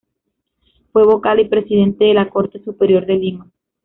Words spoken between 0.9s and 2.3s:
Fue vocal y presidente de la